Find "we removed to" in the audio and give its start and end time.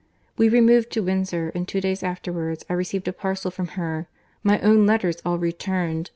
0.35-1.03